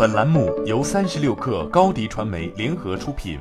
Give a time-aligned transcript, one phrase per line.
[0.00, 3.38] 本栏目由三十六氪高低传媒联合出品。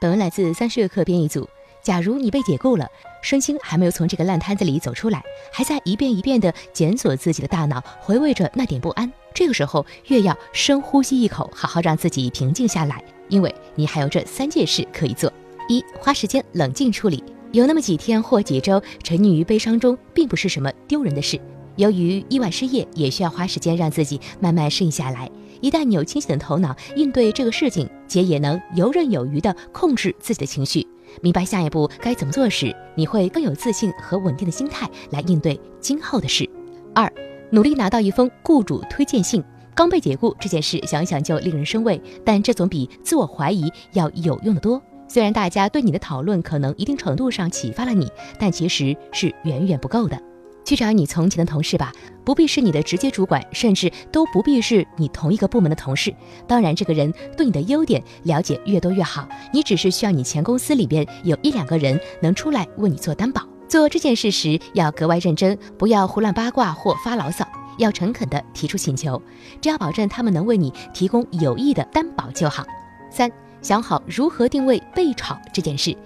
[0.00, 1.48] 本文来自三十六氪编译组。
[1.80, 2.84] 假如你被解雇了，
[3.22, 5.22] 身心还没有从这个烂摊子里走出来，
[5.52, 15.32] 还在一遍一遍地检索自己的大脑，回味着那点不安，这个时候越要深呼吸一口，好好让自己平静下来，因为你还有这三件事可以做：
[15.68, 17.22] 一、花时间冷静处理。
[17.52, 21.40] 有那么几天或几周沉溺于悲伤中，并不是什么丢人的事。
[21.80, 25.30] 由于意外失业，也需要花时间让自己慢慢适应下来。
[25.62, 30.86] 一旦你有清醒的头脑应对这个事情，且也能游刃有余地控制自己的情绪，
[31.22, 36.48] 明白下一步该怎么做时，你会更有自信和稳定的心态来应对今后的事。
[36.94, 37.10] 二，
[37.50, 39.42] 努力拿到一封雇主推荐信。
[39.74, 44.82] 刚被解雇这件事，想想就令人生畏，但这总比自我怀疑要有用的多。
[45.08, 48.06] 虽然大家对你的讨论可能一定程度上启发了你，
[48.38, 50.20] 但其实是远远不够的。
[50.64, 51.92] 去找你从前的同事吧，
[52.24, 56.14] 不必是你的直接主管，甚至都不必是你同一个部门的同事。
[56.46, 59.28] 当然，这个人对你的优点了解越多越好。
[59.52, 63.42] 你只是需要你前公司里边有一两个人能出来为你做担保。
[63.68, 67.46] 做这件事时要格外认真，不要胡乱八卦或发牢骚，
[67.78, 69.20] 要诚恳地提出请求，
[69.60, 72.64] 只要保证他们能为你提供有益的担保就好。
[73.10, 73.30] 三，
[73.62, 75.96] 想好如何定位被炒这件事。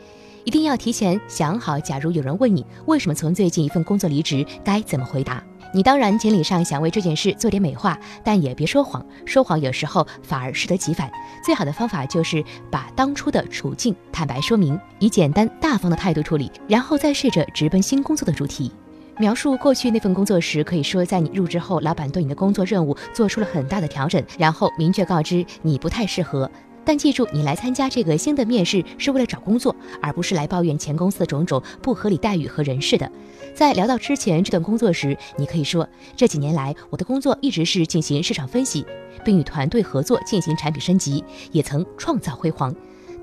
[0.44, 5.42] 一定要提前想好，假如有人问你为什么从最近一份工作离职，该怎么回答？
[5.72, 11.10] 你当然简理上想为这件事做点美化，但也别说谎，说谎有时候反而适得其反。
[11.42, 18.70] 最好的方法就是把当初的处境坦白说明，以简单大方的态度处理，然后再试着直奔新工作的主题。
[19.18, 26.50] 描述过去那份工作时，可以说在你入职后，老板对你的工作任务做出了很大的调整，然后明确告知你不太适合。
[26.84, 33.10] 但记住，你来参加这个新的面试是为了找工作，而不是来抱怨前公司的种种不合理待遇和人事的。
[33.54, 38.84] 在聊到之前这段工作时，你可以说，这几年来我的工作一直是进行市场分析，
[39.24, 42.74] 并与团队合作进行产品升级，也曾创造辉煌。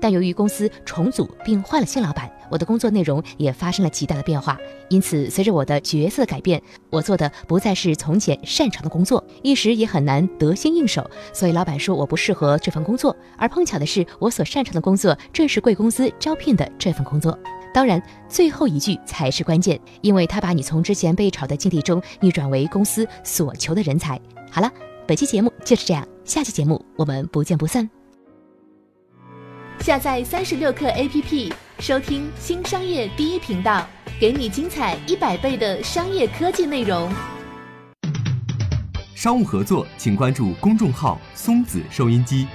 [0.02, 4.58] 但由于公司重组并换了新老板，我的工作内容也发生了极大的变化。
[4.88, 11.08] 因此，随着我的角色改变，我做的不再是从前擅长的工作，一时也很难得心应手。
[11.32, 13.16] 所以，老板说我不适合这份工作。
[13.38, 17.38] 而碰巧的是，我所擅长的工作正是贵公司招聘的这份工作。
[17.72, 24.20] 当然，最后一句才是关键，因为他把你从之前被炒的境地中逆转为公司所求的人才。
[24.50, 24.68] 好了，
[25.06, 28.01] 本期节目就是这样，下期节目我们不见不散。
[29.82, 33.84] 下载三十六课 APP，收听新商业第一频道，
[34.20, 37.12] 给你精彩一百倍的商业科技内容。
[39.16, 42.46] 商务合作，请关注公众号“松子收音机”。